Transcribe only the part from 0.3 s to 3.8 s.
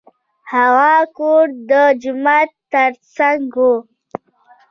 هغه کور د جومات تر څنګ و.